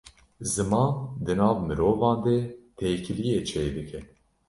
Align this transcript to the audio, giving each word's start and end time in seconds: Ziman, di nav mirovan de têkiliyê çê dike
Ziman, 0.51 0.93
di 1.25 1.33
nav 1.39 1.57
mirovan 1.67 2.17
de 2.25 2.37
têkiliyê 2.77 3.39
çê 3.49 3.63
dike 3.75 3.99